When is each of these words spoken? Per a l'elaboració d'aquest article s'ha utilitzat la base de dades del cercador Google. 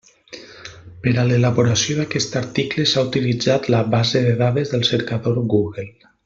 Per 1.01 1.11
a 1.23 1.25
l'elaboració 1.31 1.97
d'aquest 1.99 2.37
article 2.41 2.87
s'ha 2.93 3.03
utilitzat 3.09 3.69
la 3.75 3.83
base 3.97 4.23
de 4.29 4.33
dades 4.41 4.75
del 4.75 4.87
cercador 4.93 5.39
Google. 5.55 5.89